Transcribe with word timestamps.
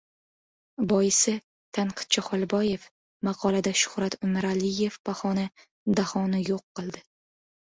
Boisi, 0.91 1.33
tanqidchi 1.77 2.23
Xolboyev 2.29 2.87
maqolada 3.29 3.75
Shuhrat 3.83 4.19
Umiraliyev 4.29 4.99
bahona 5.11 5.47
Dahoni 6.01 6.41
yo‘q 6.51 6.67
qildi! 6.81 7.07